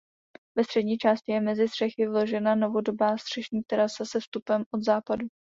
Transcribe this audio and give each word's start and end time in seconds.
Ve 0.57 0.63
střední 0.63 0.97
části 0.97 1.31
je 1.31 1.41
mezi 1.41 1.67
střechy 1.67 2.07
vložena 2.07 2.55
novodobá 2.55 3.17
střešní 3.17 3.63
terasa 3.63 4.05
se 4.05 4.19
vstupem 4.19 4.63
od 4.73 4.83
západu. 4.85 5.27